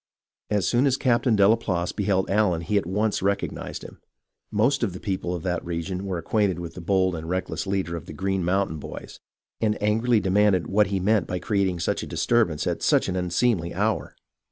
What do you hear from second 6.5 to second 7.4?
with the bold and